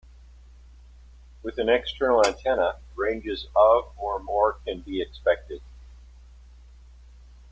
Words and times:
With 1.43 1.59
an 1.59 1.69
external 1.69 2.25
antenna, 2.25 2.77
ranges 2.95 3.45
of 3.55 3.91
or 3.99 4.17
more 4.17 4.53
can 4.65 4.81
be 4.81 4.99
expected. 4.99 5.61